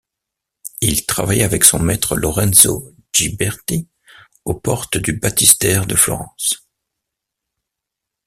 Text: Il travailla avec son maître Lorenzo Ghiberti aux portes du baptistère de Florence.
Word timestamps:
Il 0.81 1.05
travailla 1.05 1.45
avec 1.45 1.63
son 1.63 1.77
maître 1.77 2.15
Lorenzo 2.15 2.91
Ghiberti 3.13 3.87
aux 4.45 4.55
portes 4.55 4.97
du 4.97 5.13
baptistère 5.13 5.85
de 5.85 5.93
Florence. 5.95 6.67